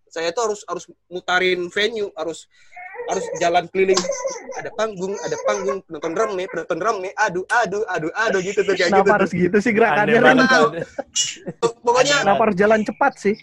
[0.07, 2.45] saya tuh harus harus mutarin venue, harus
[3.07, 3.99] harus jalan keliling.
[4.57, 8.89] Ada panggung, ada panggung, penonton rame, penonton rame, aduh, aduh, aduh, aduh gitu tuh kayak
[8.91, 9.15] Kenapa gitu.
[9.15, 9.41] harus tuh.
[9.41, 10.19] gitu sih gerakannya?
[10.47, 10.67] Tahu.
[11.85, 13.35] Pokoknya Kenapa harus jalan cepat sih?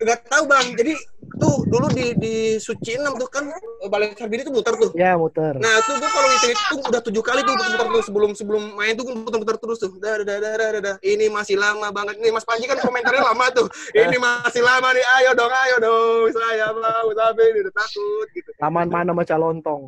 [0.00, 0.66] Nggak tahu bang.
[0.74, 0.92] Jadi
[1.40, 3.44] tuh dulu di di Suci 6 tuh kan
[3.88, 4.90] balik Sarbini tuh muter tuh.
[4.96, 5.56] Ya, muter.
[5.56, 8.96] Nah tuh gue kalau itu itu udah tujuh kali tuh muter tuh sebelum sebelum main
[8.96, 9.92] tuh gue muter-muter terus tuh.
[10.00, 10.96] Dah, dah, dah, dah, dah.
[11.04, 13.68] Ini masih lama banget nih Mas Panji kan komentarnya lama tuh.
[13.92, 15.04] Ini masih lama nih.
[15.20, 16.28] Ayo dong, ayo dong.
[16.32, 18.50] Saya mau tapi ini udah takut gitu.
[18.56, 19.82] Taman mana sama calontong.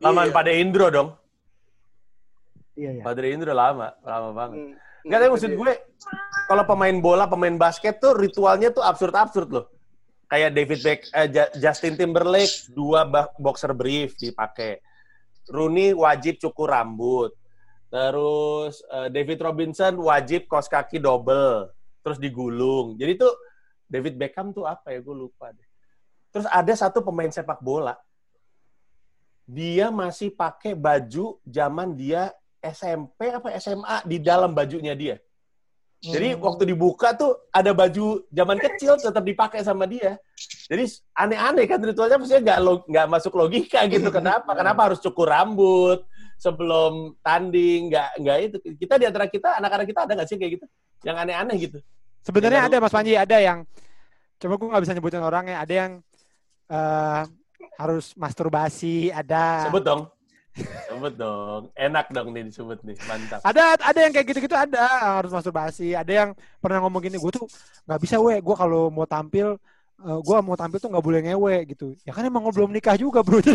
[0.00, 0.34] Laman Iya.
[0.36, 1.08] pada Indro dong.
[2.78, 3.02] Iya, ya.
[3.02, 4.56] Pada Indro lama, lama banget.
[4.56, 4.89] Hmm.
[5.04, 5.72] Enggak, tapi maksud gue,
[6.50, 9.66] kalau pemain bola, pemain basket tuh ritualnya tuh absurd-absurd loh.
[10.30, 13.06] Kayak David Beck, eh, Justin Timberlake, dua
[13.38, 14.78] boxer brief dipakai.
[15.50, 17.34] Rooney wajib cukur rambut.
[17.90, 21.74] Terus eh, David Robinson wajib kos kaki double.
[22.00, 22.94] Terus digulung.
[22.94, 23.34] Jadi tuh
[23.90, 25.02] David Beckham tuh apa ya?
[25.02, 25.66] Gue lupa deh.
[26.30, 27.98] Terus ada satu pemain sepak bola.
[29.50, 32.30] Dia masih pakai baju zaman dia
[32.60, 35.16] SMP apa SMA di dalam bajunya dia.
[36.00, 36.40] Jadi Hmm.
[36.40, 40.16] waktu dibuka tuh ada baju zaman kecil tetap dipakai sama dia.
[40.64, 44.08] Jadi aneh-aneh kan ritualnya maksudnya nggak lo- nggak masuk logika gitu.
[44.08, 44.48] Kenapa?
[44.56, 46.00] Kenapa harus cukur rambut
[46.40, 47.92] sebelum tanding?
[47.92, 48.56] Nggak nggak itu.
[48.80, 50.66] Kita di antara kita anak-anak kita ada nggak sih kayak gitu?
[51.04, 51.78] Yang aneh-aneh gitu.
[52.24, 53.58] Sebenarnya Ya, ada Mas Panji, ada yang
[54.40, 55.92] coba gue nggak bisa nyebutin orangnya, ada yang
[56.70, 57.22] eh,
[57.76, 59.68] harus masturbasi, ada.
[59.68, 60.08] Sebut dong.
[60.58, 61.70] Sebut dong.
[61.78, 62.96] Enak dong nih disebut nih.
[63.06, 63.40] Mantap.
[63.46, 64.82] Ada ada yang kayak gitu-gitu ada
[65.22, 65.94] harus masturbasi.
[65.94, 67.46] Ada yang pernah ngomong gini, gue tuh
[67.86, 69.54] nggak bisa we, gue kalau mau tampil
[70.00, 71.94] eh, gue mau tampil tuh nggak boleh ngewe gitu.
[72.02, 73.38] Ya kan emang gue belum nikah juga bro.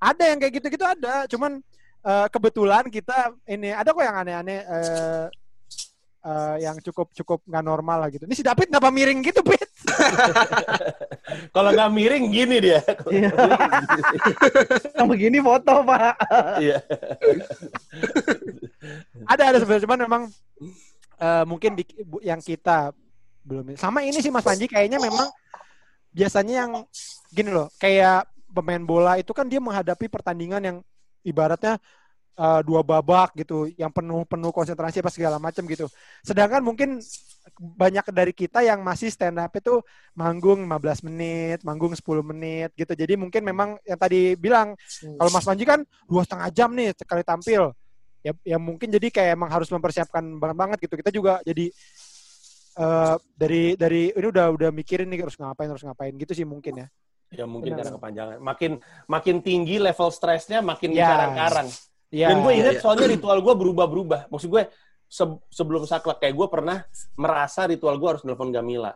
[0.00, 1.28] Ada yang kayak gitu-gitu ada.
[1.28, 1.60] Cuman
[2.06, 5.26] eh, kebetulan kita ini ada kok yang aneh-aneh eh,
[6.24, 8.24] eh, yang cukup cukup nggak normal lah gitu.
[8.24, 9.69] Ini si David kenapa miring gitu, Pit?
[11.54, 12.80] Kalau nggak miring gini dia.
[13.10, 13.30] Iya.
[14.98, 16.14] Yang begini foto, Pak.
[16.58, 16.78] Iya.
[19.28, 20.22] ada ada sebenarnya cuman memang
[21.20, 22.90] eh, mungkin di, bu- yang kita
[23.44, 25.28] belum sama ini sih Mas Panji kayaknya memang
[26.12, 26.70] biasanya yang
[27.30, 30.76] gini loh kayak pemain bola itu kan dia menghadapi pertandingan yang
[31.22, 31.78] ibaratnya
[32.36, 35.86] eh, dua babak gitu yang penuh penuh konsentrasi apa segala macam gitu
[36.24, 36.98] sedangkan mungkin
[37.60, 39.84] banyak dari kita yang masih stand up itu
[40.16, 44.72] manggung 15 menit manggung 10 menit gitu jadi mungkin memang yang tadi bilang
[45.20, 47.76] kalau Mas Panji kan dua setengah jam nih sekali tampil
[48.24, 51.68] ya ya mungkin jadi kayak emang harus mempersiapkan banget banget gitu kita juga jadi
[52.80, 56.80] eh dari dari ini udah udah mikirin nih harus ngapain harus ngapain gitu sih mungkin
[56.80, 56.88] ya
[57.30, 57.86] Ya mungkin Benar.
[57.86, 58.36] karena kepanjangan.
[58.42, 58.70] Makin
[59.06, 61.06] makin tinggi level stresnya makin Ya.
[61.14, 61.68] karang-karang.
[62.10, 62.26] Iya.
[62.34, 62.82] Dan gue ingat iya.
[62.82, 64.26] soalnya ritual gue berubah-berubah.
[64.34, 64.66] Maksud gue
[65.10, 68.94] se- sebelum saklek kayak gue pernah merasa ritual gue harus nelfon Gamila.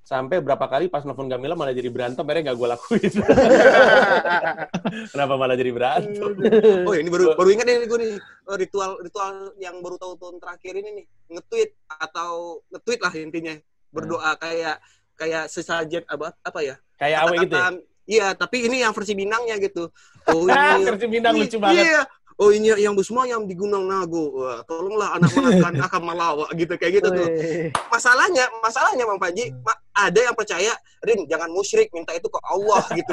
[0.00, 3.12] Sampai berapa kali pas nelfon Gamila malah jadi berantem, akhirnya gak gue lakuin.
[5.12, 6.32] Kenapa malah jadi berantem?
[6.88, 10.36] Oh ini baru baru ingat nih gue nih eh, ritual ritual yang baru tahu tahun
[10.40, 13.54] terakhir ini nih nge-tweet atau nge-tweet lah intinya
[13.90, 14.80] berdoa kayak
[15.14, 17.70] kayak sesajen apa apa ya Kayak awe gitu ya?
[18.10, 19.86] Iya, tapi ini yang versi Minangnya gitu.
[20.30, 21.84] Oh ini versi Minang i- lucu banget.
[21.86, 22.00] Iya.
[22.40, 24.32] Oh ini yang semua yang di Gunung Nago.
[24.40, 27.28] Wah, tolonglah anak menekan akan malawa gitu kayak gitu tuh.
[27.92, 29.52] Masalahnya, masalahnya Bang Panji,
[29.92, 30.72] ada yang percaya,
[31.04, 33.12] Rin jangan musyrik, minta itu ke Allah gitu.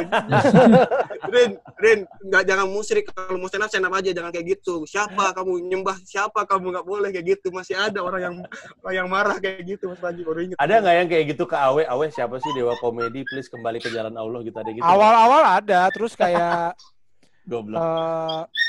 [1.35, 4.87] Rin, Rin, nggak jangan musyrik, kalau mau senap senap aja, jangan kayak gitu.
[4.87, 7.51] Siapa kamu nyembah, siapa kamu nggak boleh kayak gitu.
[7.51, 8.35] Masih ada orang yang
[8.79, 10.55] orang yang marah kayak gitu, Mas Panji baru ingat.
[10.55, 11.83] Ada nggak yang kayak gitu ke Awe?
[11.83, 13.27] Awe siapa sih Dewa Komedi?
[13.27, 14.55] Please kembali ke jalan Allah gitu.
[14.55, 14.87] Ada gitu.
[14.87, 16.79] Awal-awal ada, terus kayak
[17.51, 17.79] Goblok.
[17.79, 18.66] eh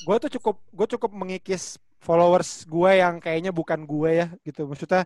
[0.00, 4.64] gue tuh cukup gue cukup mengikis followers gue yang kayaknya bukan gue ya gitu.
[4.64, 5.04] Maksudnya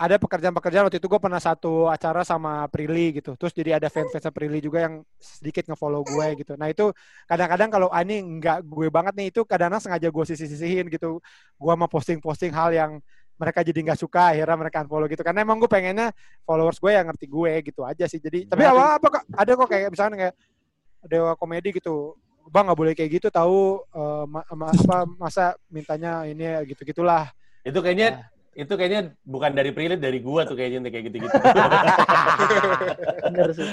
[0.00, 3.36] ada pekerjaan-pekerjaan waktu itu gue pernah satu acara sama Prilly gitu.
[3.36, 6.56] Terus jadi ada fans-fans Prilly juga yang sedikit ngefollow gue gitu.
[6.56, 6.88] Nah itu
[7.28, 11.20] kadang-kadang kalau ah, ini nggak gue banget nih itu kadang-kadang sengaja gue sisi-sisihin gitu.
[11.60, 12.92] Gue mau posting-posting hal yang
[13.36, 15.20] mereka jadi nggak suka akhirnya mereka unfollow gitu.
[15.20, 16.16] Karena emang gue pengennya
[16.48, 18.24] followers gue yang ngerti gue gitu aja sih.
[18.24, 20.34] Jadi tapi awal apa kok ada kok kayak misalnya kayak
[21.12, 22.16] dewa komedi gitu
[22.50, 26.82] bang nggak boleh kayak gitu tahu eh, ma- ma- apa masa mintanya ini ya, gitu
[26.82, 27.30] gitulah
[27.62, 31.30] Itu kayaknya itu kayaknya bukan dari Prilly, dari gua tuh kayaknya kayak gitu-gitu.
[33.30, 33.68] Bener sih.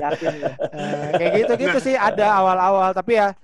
[0.00, 0.52] Yakin gue.
[0.72, 3.36] Eh, kayak gitu gitu sih ada awal-awal tapi ya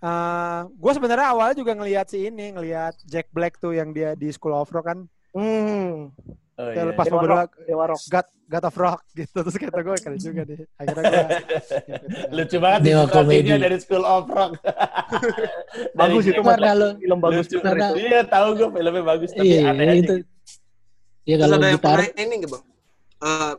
[0.00, 4.28] eh gue sebenarnya awalnya juga ngelihat si ini ngelihat Jack Black tuh yang dia di
[4.32, 4.98] School of Rock kan
[5.34, 6.14] Hmm.
[6.54, 6.84] Oh, Kayak iya.
[6.86, 8.02] lepas Dewa Rock, Dewa Rock.
[8.06, 11.24] God, God of Rock gitu terus kata gue keren juga deh akhirnya gue
[12.36, 13.50] Lucu banget Dewa komedi.
[13.50, 14.52] dari School of Rock.
[15.98, 16.38] Bagus itu.
[16.38, 17.52] Karena lo Film bagus Lucu.
[17.52, 17.58] itu.
[17.60, 19.94] Karena- Iya, tahu gue filmnya bagus tapi iya aneh aja.
[19.96, 20.14] itu.
[21.24, 22.64] Ya kalau ada yang pernah ini nggak bang?
[23.16, 23.52] Eh,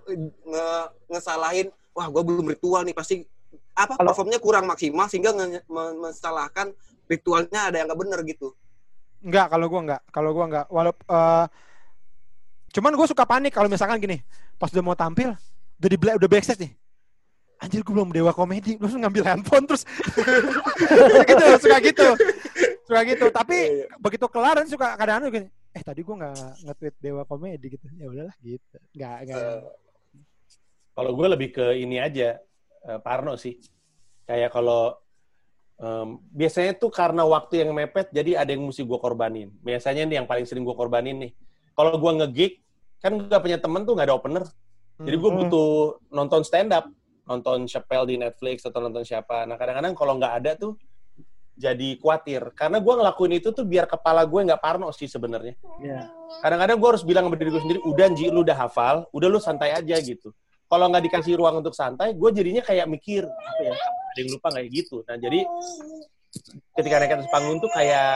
[0.45, 0.67] nge
[1.10, 3.25] ngesalahin, wah gue belum ritual nih pasti
[3.73, 5.36] apa Kalau- performnya kurang maksimal sehingga
[5.67, 6.71] mensalahkan
[7.05, 8.55] ritualnya ada yang nggak bener gitu.
[9.19, 10.01] Enggak, kalau gua enggak.
[10.08, 10.65] Kalau gua enggak.
[10.69, 11.45] Walau eh,
[12.75, 14.19] cuman gue suka panik kalau misalkan gini,
[14.59, 15.31] pas udah mau tampil,
[15.79, 16.71] udah di bla- udah backstage nih.
[17.55, 19.88] Anjir gue belum dewa komedi, terus ngambil handphone terus
[21.31, 22.07] gitu, suka gitu.
[22.83, 23.25] Suka gitu.
[23.31, 23.57] Tapi
[23.95, 26.35] begitu kelar nanti suka kadang-kadang gini, eh tadi gue nggak
[26.67, 27.88] nge-tweet dewa komedi gitu.
[27.95, 28.75] Ya udahlah gitu.
[28.91, 29.39] Enggak, enggak.
[29.39, 29.61] Eh,
[30.91, 32.43] Kalau gue lebih ke ini aja,
[32.83, 33.55] eh, Parno sih.
[34.27, 34.99] Kayak kalau
[35.79, 39.47] em, biasanya tuh karena waktu yang mepet, jadi ada yang mesti gue korbanin.
[39.63, 41.31] Biasanya nih yang paling sering gue korbanin nih.
[41.71, 42.64] Kalau gue nge-gig,
[43.05, 44.41] kan gak punya temen tuh gak ada opener.
[44.97, 45.39] Jadi gue Hmm.
[45.45, 46.89] butuh nonton stand up,
[47.29, 49.45] nonton Chappelle di Netflix atau nonton siapa.
[49.45, 50.73] Nah kadang-kadang kalau nggak ada tuh
[51.53, 52.55] jadi khawatir.
[52.55, 55.53] Karena gue ngelakuin itu tuh biar kepala gue nggak parno sih sebenarnya.
[55.83, 56.07] Iya.
[56.39, 59.39] Kadang-kadang gue harus bilang sama diri gue sendiri, udah Ji, lu udah hafal, udah lu
[59.43, 60.31] santai aja gitu.
[60.65, 64.47] Kalau nggak dikasih ruang untuk santai, gue jadinya kayak mikir, apa ya, ada yang lupa
[64.55, 65.03] kayak gitu.
[65.05, 65.39] Nah jadi
[66.79, 68.15] ketika naik atas panggung tuh kayak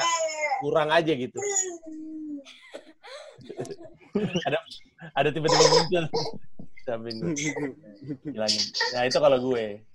[0.63, 1.37] kurang aja gitu.
[4.47, 4.57] ada
[5.15, 6.05] ada tiba-tiba muncul
[6.89, 7.33] samping gue.
[8.25, 8.63] Hilangin.
[8.97, 9.85] Nah itu kalau gue.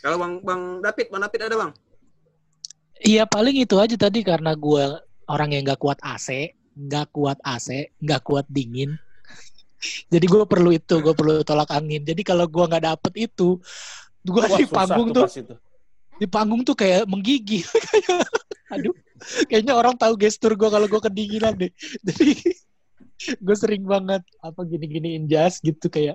[0.00, 1.72] Kalau bang bang David, bang David ada bang?
[2.98, 4.84] Iya paling itu aja tadi karena gue
[5.28, 8.96] orang yang nggak kuat AC, nggak kuat AC, nggak kuat dingin.
[10.10, 12.02] Jadi gue perlu itu, gue perlu tolak angin.
[12.02, 13.62] Jadi kalau gue nggak dapet itu,
[14.26, 15.58] gue di panggung tuh tuh,
[16.18, 17.62] di panggung tuh kayak menggigil.
[18.68, 18.92] Kayak, Aduh,
[19.48, 21.72] kayaknya orang tahu gestur gue kalau gue kedinginan deh.
[22.04, 22.36] Jadi
[23.18, 26.14] gue sering banget apa gini-giniin jas gitu kayak,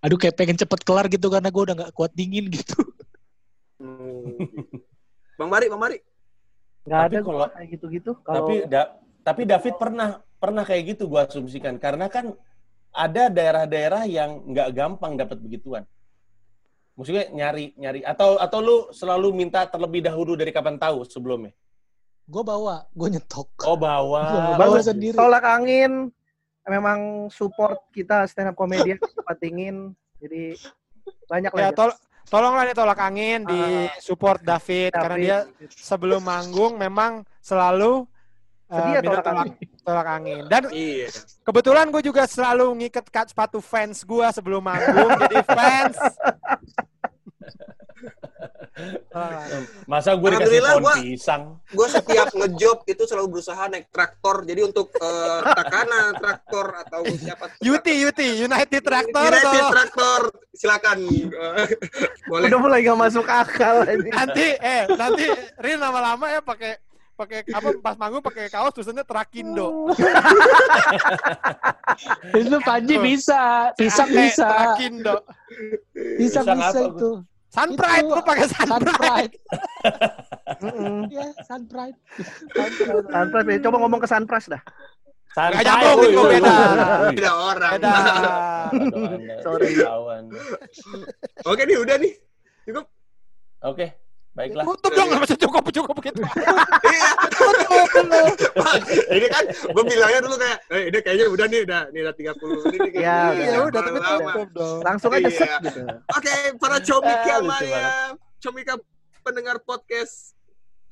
[0.00, 2.74] aduh kayak pengen cepet kelar gitu karena gue udah nggak kuat dingin gitu.
[3.76, 4.34] Hmm.
[5.36, 5.98] bang Bari, bang Bari.
[6.86, 8.10] Nggak Tapi ada kalau- kayak gitu-gitu.
[8.20, 12.30] Kalau Tapi da- tapi David pernah pernah kayak gitu gue asumsikan karena kan
[12.90, 15.84] ada daerah-daerah yang nggak gampang dapat begituan.
[16.96, 21.52] Maksudnya nyari nyari atau atau lu selalu minta terlebih dahulu dari kapan tahu sebelumnya?
[22.24, 23.68] Gue bawa, gue nyetok.
[23.68, 24.56] Oh bawa.
[24.56, 25.14] bawa sendiri.
[25.14, 26.08] tolak angin
[26.66, 26.98] memang
[27.30, 29.94] support kita stand up comedian tempat dingin.
[30.18, 30.58] Jadi
[31.26, 31.60] banyak lah.
[31.62, 31.90] Ya tol
[32.26, 33.60] tolonglah nih tolak angin di
[34.02, 34.98] support David, David.
[34.98, 35.38] karena dia
[35.70, 38.02] sebelum manggung memang selalu
[38.66, 39.46] Sedia minta tolak tolak,
[39.86, 40.42] tolak angin.
[40.50, 41.06] Dan Iya.
[41.46, 46.58] kebetulan gue juga selalu ngiket sepatu fans gue sebelum manggung, jadi fans Ah.
[49.86, 51.42] Masa gue dikasih Alhamdulillah, pohon gua- pisang?
[51.66, 54.44] Gue setiap ngejob itu selalu berusaha naik traktor.
[54.44, 57.56] Jadi untuk eh, Takana traktor atau siapa?
[57.58, 59.26] Yuti, Yuti, United Tractor.
[59.26, 60.20] United atau- traktor.
[60.52, 60.98] Silakan.
[61.02, 61.66] Eh,
[62.26, 62.46] boleh.
[62.46, 64.08] Udah mulai gak masuk akal ini.
[64.10, 65.24] nanti eh nanti
[65.56, 66.76] Rin lama-lama ya pakai
[67.14, 69.88] pakai apa pas manggung pakai kaos tulisannya Trakindo.
[72.34, 75.14] Itu Panji bisa, pisang Eh, bisa, Trakindo.
[76.14, 77.10] pisang Pisang bisa apa, itu.
[77.50, 78.84] Sunpride, lu pakai Sunpride.
[78.84, 79.34] Sunpride.
[80.62, 81.00] Mm-mm.
[81.08, 81.98] Ya, Sunpride.
[83.10, 83.58] Sunpride, ya.
[83.66, 84.62] coba ngomong ke Sunpras dah.
[85.36, 86.54] Santai, nyambung, woi, itu beda.
[87.12, 87.72] Beda orang.
[87.76, 87.92] Beda.
[89.44, 89.68] Sorry.
[89.76, 90.24] kawan.
[91.44, 92.12] Oke nih udah nih.
[92.64, 92.88] Cukup.
[93.60, 93.92] Oke,
[94.36, 94.64] baiklah.
[94.68, 96.20] Tutup dong, nggak bisa cukup cukup gitu.
[96.20, 97.10] Iya.
[99.16, 102.62] ini kan gue bilangnya dulu kayak, eh, ini kayaknya udah nih, udah, ini udah 30
[102.68, 102.92] menit nih.
[103.00, 103.18] Ya.
[103.32, 104.78] Ya udah, tapi tutup dong.
[104.84, 105.32] Langsung aja Iya.
[105.32, 105.80] set gitu.
[105.88, 107.84] Oke, para comika Maya,
[108.38, 108.74] comika
[109.24, 110.36] pendengar podcast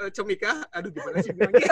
[0.02, 1.70] eh, comika, aduh gimana sih bilangnya?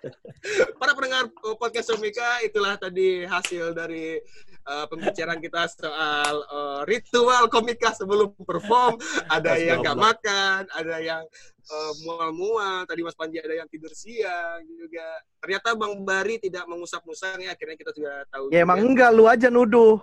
[0.80, 4.16] para pendengar eh, podcast comika, itulah tadi hasil dari
[4.64, 8.98] eh, pembicaraan kita soal eh, ritual komika sebelum perform.
[9.28, 11.22] Ada yang nggak makan, ada yang
[11.68, 12.88] eh, mual-mual.
[12.88, 15.06] Tadi Mas Panji ada yang tidur siang juga.
[15.44, 17.52] Ternyata Bang Bari tidak mengusap-musang ya.
[17.52, 18.50] Akhirnya kita juga tahu.
[18.50, 18.64] Ya juga.
[18.64, 20.00] emang enggak, lu aja nuduh.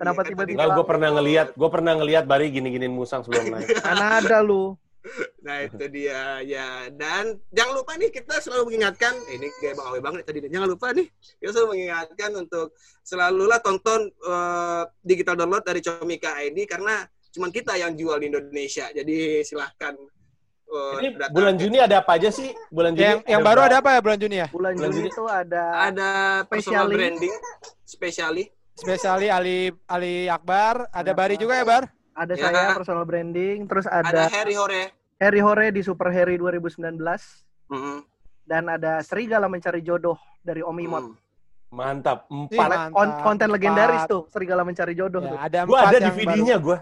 [0.00, 0.56] Kenapa Iya, tiba-tiba?
[0.64, 3.68] Enggak, gue pernah ngeliat, gue pernah ngeliat Bari gini-giniin musang sebelum naik.
[3.84, 4.80] Karena ada lu.
[5.40, 9.86] Nah itu dia ya dan jangan lupa nih kita selalu mengingatkan eh, ini kayak bang
[9.88, 12.66] Awe banget tadi jangan lupa nih kita selalu mengingatkan untuk
[13.00, 18.90] selalulah tonton eh, digital download dari Comika ID karena cuman kita yang jual di Indonesia
[18.90, 19.94] jadi silahkan
[20.66, 22.50] eh, Ini bulan Juni ada apa aja sih?
[22.68, 24.48] Bulan Juni Yang yang baru ada apa ya bulan Juni ya?
[24.48, 25.10] Bulan Bulan Juni Juni.
[25.10, 26.10] itu ada ada
[26.46, 27.34] personal branding
[27.82, 31.42] Spesiali Ali Ali Akbar, ada Ada Bari apa?
[31.42, 31.84] juga ya Bar?
[32.10, 32.42] ada Ya.
[32.42, 36.96] saya personal branding, terus ada ada Harry Hore Harry Hore di Super Harry 2019
[37.68, 37.98] Mm-mm.
[38.42, 41.04] dan ada Serigala mencari jodoh dari Om Imot.
[41.04, 41.14] Mm.
[41.70, 42.66] Mantap, Ih, empat.
[42.66, 42.90] mantap.
[42.90, 43.54] Kon- konten Empat.
[43.54, 45.36] legendaris tuh Serigala mencari jodoh tuh.
[45.36, 46.78] Ya, ada Gue empat ada DVD-nya gue.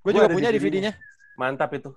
[0.00, 0.92] Gue Gua juga punya DVD-nya.
[1.36, 1.92] Mantap itu.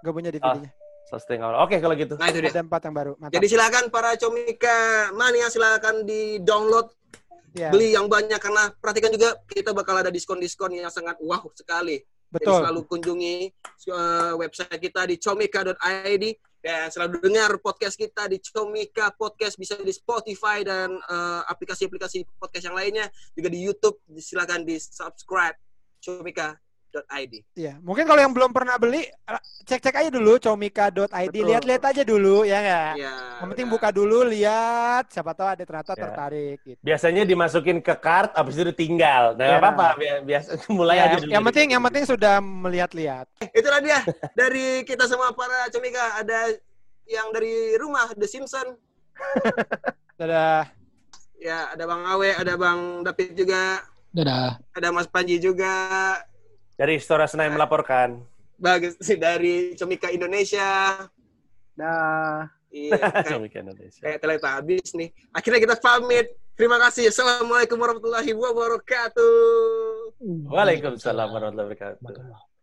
[0.00, 0.34] Gue punya Ah.
[0.34, 0.70] DVD-nya.
[1.06, 1.60] Sustain awal.
[1.62, 2.16] Oke kalau gitu.
[2.16, 3.12] nah itu dia Ada empat yang baru.
[3.14, 3.32] Mantap.
[3.32, 4.78] jadi silakan para Comika
[5.12, 6.88] mania silakan di download
[7.48, 12.04] Ya, beli yang banyak karena perhatikan juga kita bakal ada diskon-diskon yang sangat wow sekali.
[12.28, 12.60] Jadi betul.
[12.60, 13.36] selalu kunjungi
[13.88, 16.24] uh, website kita di comika.id
[16.58, 22.68] dan selalu dengar podcast kita di Comika Podcast bisa di Spotify dan uh, aplikasi-aplikasi podcast
[22.68, 25.56] yang lainnya juga di YouTube silakan di subscribe
[26.88, 27.34] comika.id.
[27.54, 32.42] Iya, mungkin kalau yang belum pernah beli eh, cek-cek aja dulu comika.id, lihat-lihat aja dulu
[32.42, 32.92] ya nggak?
[32.96, 36.02] Ya, Yang penting buka dulu, lihat, siapa tahu ada ternyata Ya.
[36.08, 36.80] tertarik gitu.
[36.80, 39.36] Biasanya dimasukin ke kart, abis itu ditinggal.
[39.36, 39.58] Nah, Ya.
[39.60, 39.86] apa-apa.
[39.96, 41.30] Bi- Biasa mulai Ya, aja yang, dulu.
[41.36, 43.26] yang penting yang penting sudah melihat-lihat.
[43.52, 43.98] Itulah dia
[44.32, 46.56] dari kita semua para comika ada
[47.08, 48.76] yang dari rumah The Simpson
[50.18, 50.68] Dadah.
[51.38, 54.58] ya ada Bang Awe ada Bang David juga Dadah.
[54.74, 55.70] ada Mas Panji juga
[56.78, 58.22] Dari Istora Senayan melaporkan.
[58.54, 60.98] bagus dari Comika Indonesia
[61.74, 62.42] Dah.
[62.70, 62.98] iya
[63.30, 64.02] Comika Indonesia.
[64.02, 66.26] kayak teletabis nih akhirnya kita pamit
[66.58, 70.10] terima kasih assalamualaikum warahmatullahi wabarakatuh
[70.50, 72.57] Waalaikumsalam warahmatullahi wabarakatuh.